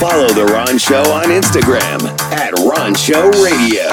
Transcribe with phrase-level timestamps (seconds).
[0.00, 3.88] Follow The Ron Show on Instagram at Ron Show Radio.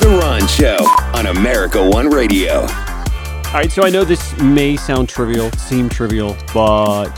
[0.00, 0.76] The Ron Show
[1.16, 2.60] on America One Radio.
[2.60, 7.12] All right, so I know this may sound trivial, seem trivial, but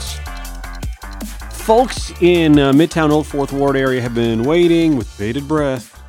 [1.51, 6.01] folks in uh, Midtown Old Fourth Ward area have been waiting with bated breath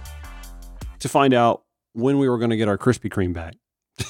[1.01, 1.65] to find out
[1.95, 3.55] when we were going to get our Krispy Kreme back.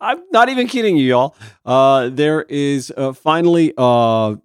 [0.00, 1.36] I'm not even kidding you, y'all.
[1.64, 4.36] Uh, there is uh, finally uh,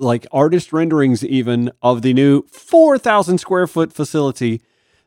[0.00, 4.62] like artist renderings even of the new 4,000 square foot facility,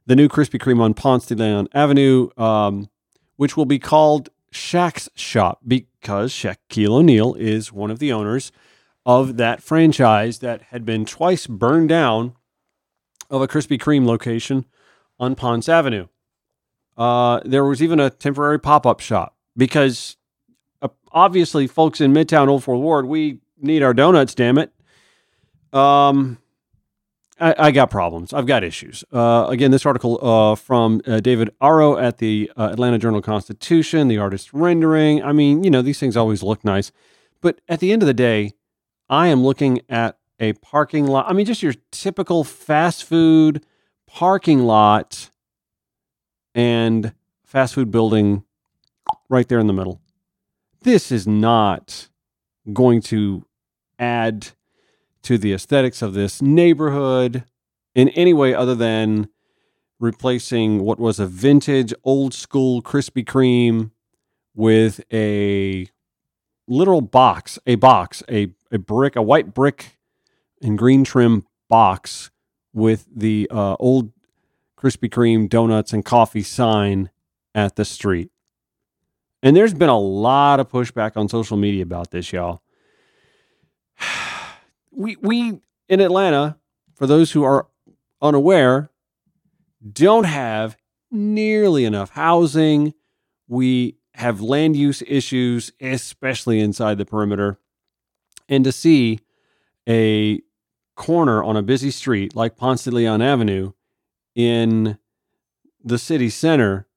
[0.06, 2.90] the new Krispy Kreme on Ponce de Leon Avenue, um,
[3.36, 8.52] which will be called Shaq's Shop because Shaquille O'Neal is one of the owners
[9.06, 12.36] of that franchise that had been twice burned down
[13.30, 14.66] of a Krispy Kreme location
[15.20, 16.08] on Ponce Avenue.
[16.96, 20.18] Uh, there was even a temporary pop up shop because
[20.82, 24.72] uh, obviously, folks in Midtown Old Fourth Ward, we need our donuts, damn it.
[25.74, 26.38] Um,
[27.40, 28.32] I, I got problems.
[28.32, 29.04] I've got issues.
[29.12, 34.08] Uh, again, this article uh, from uh, David Arrow at the uh, Atlanta Journal Constitution,
[34.08, 35.24] the artist rendering.
[35.24, 36.92] I mean, you know, these things always look nice.
[37.42, 38.54] But at the end of the day,
[39.10, 41.26] I am looking at a parking lot.
[41.28, 43.66] I mean, just your typical fast food
[44.08, 45.32] parking lot
[46.54, 47.14] and
[47.44, 48.44] fast food building
[49.28, 50.02] right there in the middle.
[50.82, 52.10] This is not
[52.72, 53.46] going to
[54.00, 54.50] add
[55.24, 57.44] to the aesthetics of this neighborhood
[57.96, 59.30] in any way other than
[60.00, 63.92] replacing what was a vintage old school Krispy Kreme
[64.54, 65.88] with a
[66.68, 69.98] literal box, a box, a, a brick, a white brick
[70.62, 72.32] and green trim box
[72.74, 74.12] with the uh, old
[74.78, 77.10] Krispy Kreme donuts and coffee sign
[77.56, 78.30] at the street.
[79.42, 82.62] And there's been a lot of pushback on social media about this, y'all.
[85.04, 85.60] We we
[85.90, 86.58] in Atlanta,
[86.96, 87.68] for those who are
[88.22, 88.90] unaware,
[89.92, 90.78] don't have
[91.12, 92.94] nearly enough housing.
[93.50, 97.60] We have land use issues, especially inside the perimeter.
[98.48, 99.20] And to see
[99.90, 100.40] a
[100.96, 103.74] corner on a busy street like Ponce de Leon Avenue
[104.36, 104.98] in
[105.84, 106.88] the city center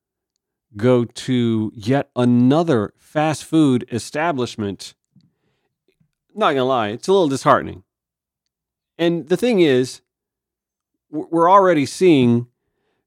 [0.77, 4.95] go to yet another fast food establishment,
[6.37, 7.83] not gonna lie, it's a little disheartening.
[8.99, 10.01] And the thing is,
[11.11, 12.49] we're already seeing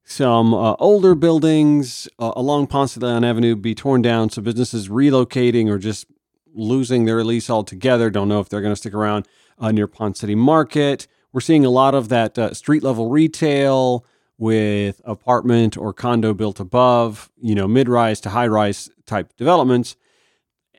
[0.04, 4.30] some uh, older buildings uh, along Ponce de Leon Avenue be torn down.
[4.30, 6.08] So businesses relocating or just
[6.54, 8.10] losing their lease altogether.
[8.10, 9.28] Don't know if they're going to stick around
[9.60, 11.08] uh, near Ponce City Market.
[11.32, 14.04] We're seeing a lot of that uh, street level retail
[14.40, 19.96] with apartment or condo built above, you know, mid rise to high rise type developments.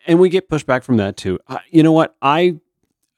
[0.07, 1.39] And we get pushback from that too.
[1.71, 2.17] you know what?
[2.21, 2.59] I,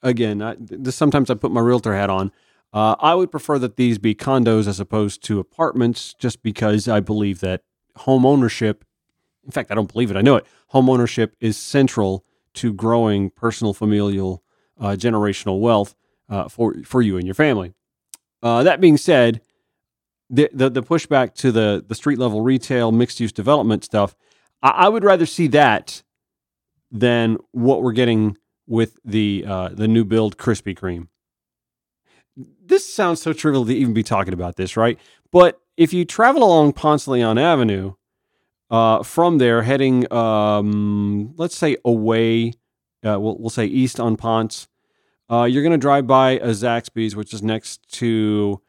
[0.03, 2.33] again, I, this, sometimes I put my realtor hat on.
[2.73, 7.01] Uh, I would prefer that these be condos as opposed to apartments just because I
[7.01, 7.63] believe that
[7.97, 8.85] home ownership,
[9.45, 12.25] in fact, I don't believe it, I know it, home ownership is central
[12.55, 14.43] to growing personal, familial,
[14.81, 15.95] uh, generational wealth
[16.29, 17.75] uh, for, for you and your family.
[18.43, 19.43] Uh, that being said,
[20.31, 24.17] the, the, the pushback to the, the street level retail, mixed use development stuff,
[24.63, 26.03] I, I, would rather see that
[26.91, 31.09] than what we're getting with the, uh, the new build Krispy Kreme
[32.65, 34.99] this sounds so trivial to even be talking about this, right?
[35.31, 37.95] But if you travel along Ponce Leon Avenue,
[38.71, 42.55] uh, from there heading, um, let's say away,
[43.05, 44.69] uh, we'll, we'll say east on Ponce,
[45.31, 48.61] uh, you're going to drive by a Zaxby's, which is next to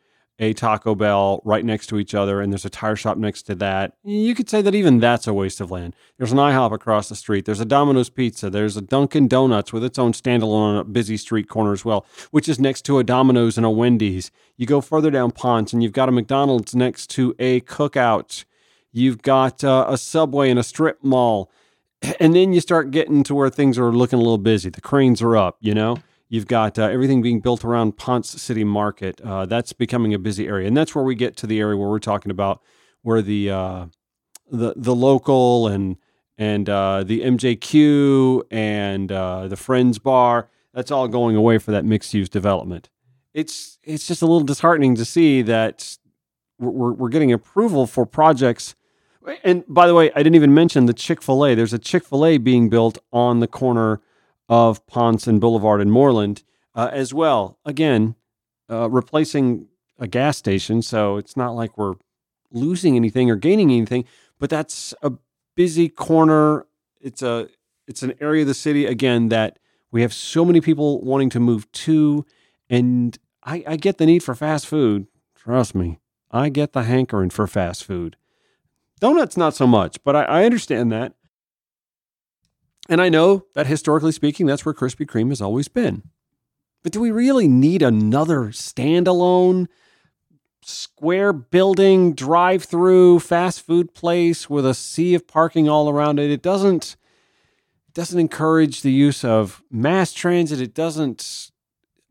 [0.43, 3.55] a Taco Bell right next to each other, and there's a tire shop next to
[3.55, 3.93] that.
[4.03, 5.95] You could say that even that's a waste of land.
[6.17, 7.45] There's an IHOP across the street.
[7.45, 8.49] There's a Domino's Pizza.
[8.49, 12.59] There's a Dunkin' Donuts with its own standalone busy street corner as well, which is
[12.59, 14.29] next to a Domino's and a Wendy's.
[14.57, 18.45] You go further down Ponce, and you've got a McDonald's next to a Cookout.
[18.91, 21.49] You've got uh, a Subway and a strip mall.
[22.19, 24.69] And then you start getting to where things are looking a little busy.
[24.69, 25.97] The cranes are up, you know?
[26.33, 29.21] You've got uh, everything being built around Ponce City Market.
[29.21, 31.87] Uh, that's becoming a busy area, and that's where we get to the area where
[31.87, 32.59] we're talking about
[33.03, 33.85] where the uh,
[34.49, 35.97] the the local and
[36.35, 40.49] and uh, the MJQ and uh, the Friends Bar.
[40.73, 42.89] That's all going away for that mixed use development.
[43.35, 45.99] It's it's just a little disheartening to see that
[46.57, 48.73] we're we're getting approval for projects.
[49.43, 51.53] And by the way, I didn't even mention the Chick Fil A.
[51.53, 54.01] There's a Chick Fil A being built on the corner
[54.49, 56.43] of Ponce and Boulevard and Moreland
[56.75, 57.59] uh, as well.
[57.65, 58.15] Again,
[58.69, 59.67] uh, replacing
[59.99, 61.95] a gas station, so it's not like we're
[62.51, 64.05] losing anything or gaining anything.
[64.39, 65.13] But that's a
[65.55, 66.65] busy corner.
[66.99, 67.49] It's a
[67.87, 69.59] it's an area of the city again that
[69.91, 72.25] we have so many people wanting to move to,
[72.69, 75.07] And I, I get the need for fast food.
[75.35, 75.99] Trust me,
[76.31, 78.15] I get the hankering for fast food.
[78.99, 81.13] Donuts, not so much, but I, I understand that.
[82.89, 86.03] And I know that historically speaking, that's where Krispy Kreme has always been.
[86.83, 89.67] But do we really need another standalone
[90.61, 96.29] square building, drive through, fast food place with a sea of parking all around it?
[96.29, 96.97] It doesn't
[97.87, 100.59] it doesn't encourage the use of mass transit.
[100.59, 101.51] It doesn't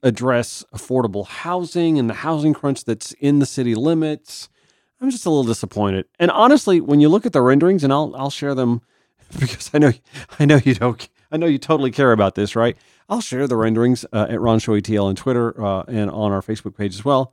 [0.02, 4.48] address affordable housing and the housing crunch that's in the city limits.
[5.00, 6.06] I'm just a little disappointed.
[6.18, 8.80] And honestly, when you look at the renderings, and I'll I'll share them
[9.40, 9.92] because I know
[10.38, 12.76] I know you don't I know you totally care about this, right?
[13.08, 16.42] I'll share the renderings uh, at Ron Show ATL on Twitter uh, and on our
[16.42, 17.32] Facebook page as well.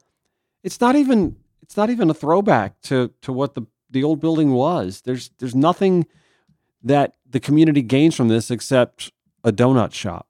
[0.64, 4.52] It's not even it's not even a throwback to to what the the old building
[4.52, 5.02] was.
[5.02, 6.06] There's there's nothing
[6.84, 9.12] that the community gains from this except
[9.44, 10.28] a donut shop,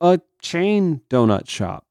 [0.00, 1.86] a chain donut shop.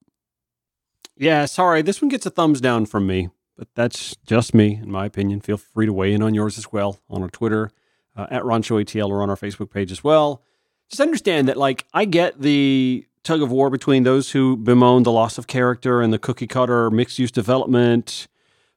[1.17, 4.91] Yeah, sorry, this one gets a thumbs down from me, but that's just me, in
[4.91, 5.39] my opinion.
[5.39, 7.71] Feel free to weigh in on yours as well on our Twitter
[8.15, 10.41] uh, at Ron Show ATL or on our Facebook page as well.
[10.89, 15.11] Just understand that, like, I get the tug of war between those who bemoan the
[15.11, 18.27] loss of character and the cookie cutter mixed use development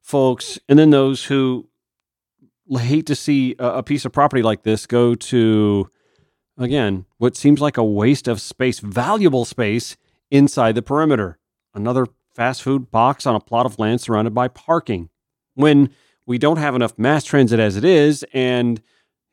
[0.00, 1.68] folks, and then those who
[2.78, 5.88] hate to see a, piece of property like this go to,
[6.56, 9.96] again, what seems like a waste of space, valuable space
[10.30, 11.38] inside the perimeter.
[11.74, 15.10] Another fast food box on a plot of land surrounded by parking.
[15.54, 15.90] When
[16.24, 18.80] we don't have enough mass transit as it is, and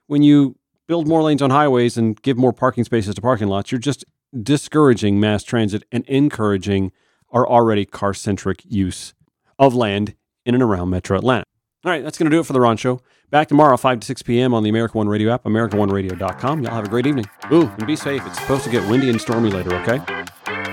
[0.07, 0.55] when you
[0.87, 4.05] build more lanes on highways and give more parking spaces to parking lots, you're just
[4.41, 6.91] discouraging mass transit and encouraging
[7.31, 9.13] our already car centric use
[9.57, 10.15] of land
[10.45, 11.45] in and around Metro Atlanta.
[11.83, 12.99] All right, that's going to do it for the Ron Show.
[13.29, 14.53] Back tomorrow, 5 to 6 p.m.
[14.53, 16.63] on the America One Radio app, AmericaOneRadio.com.
[16.63, 17.25] Y'all have a great evening.
[17.51, 18.25] Ooh, and be safe.
[18.25, 20.64] It's supposed to get windy and stormy later, okay?